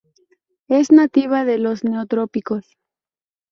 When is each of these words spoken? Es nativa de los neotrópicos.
Es 0.67 0.91
nativa 0.91 1.45
de 1.45 1.59
los 1.59 1.83
neotrópicos. 1.83 2.65